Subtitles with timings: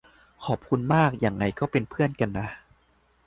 [0.45, 2.47] ขอบคุณมาก ยังไงก็เป็นเพื่อนกันนะ